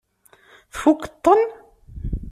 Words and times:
Tfukkeḍ-ten? 0.73 1.41